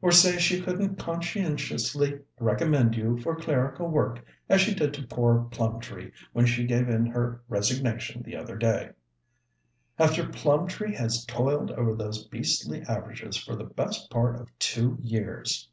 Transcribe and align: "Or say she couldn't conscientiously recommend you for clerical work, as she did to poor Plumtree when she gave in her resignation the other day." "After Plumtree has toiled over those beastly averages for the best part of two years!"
"Or 0.00 0.12
say 0.12 0.38
she 0.38 0.60
couldn't 0.62 1.00
conscientiously 1.00 2.20
recommend 2.38 2.94
you 2.96 3.18
for 3.18 3.34
clerical 3.34 3.88
work, 3.88 4.24
as 4.48 4.60
she 4.60 4.72
did 4.72 4.94
to 4.94 5.02
poor 5.08 5.48
Plumtree 5.50 6.12
when 6.32 6.46
she 6.46 6.62
gave 6.64 6.88
in 6.88 7.06
her 7.06 7.42
resignation 7.48 8.22
the 8.22 8.36
other 8.36 8.56
day." 8.56 8.90
"After 9.98 10.28
Plumtree 10.28 10.94
has 10.94 11.24
toiled 11.24 11.72
over 11.72 11.96
those 11.96 12.22
beastly 12.28 12.82
averages 12.82 13.36
for 13.36 13.56
the 13.56 13.64
best 13.64 14.08
part 14.10 14.36
of 14.40 14.48
two 14.60 14.96
years!" 15.00 15.68